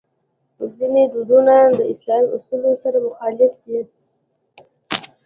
[0.77, 3.79] ځینې دودونه د اسلامي اصولو سره مخالف دي.